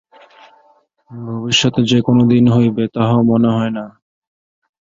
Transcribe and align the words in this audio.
ভবিষ্যতে 1.11 1.81
যে 1.83 1.99
কোনদিন 2.01 2.45
হইবে, 2.47 2.83
তাহাও 2.95 3.21
মনে 3.23 3.49
হয় 3.55 3.71
না। 3.71 3.85